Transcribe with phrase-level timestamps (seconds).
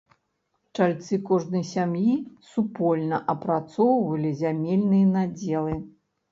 [0.79, 2.15] Чальцы кожнай сям'і
[2.55, 5.81] супольна апрацоўвалі зямельныя надзелы.